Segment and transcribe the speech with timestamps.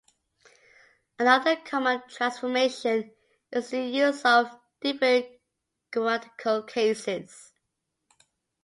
[1.19, 3.11] Another common transformation
[3.51, 4.49] is the use of
[4.81, 5.27] different
[5.91, 7.53] grammatical cases.